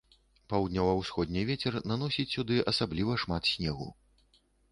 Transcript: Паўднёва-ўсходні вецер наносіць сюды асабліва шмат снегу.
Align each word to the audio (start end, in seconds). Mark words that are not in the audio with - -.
Паўднёва-ўсходні 0.51 1.43
вецер 1.49 1.77
наносіць 1.91 2.27
сюды 2.35 2.57
асабліва 2.73 3.21
шмат 3.27 3.43
снегу. 3.53 3.87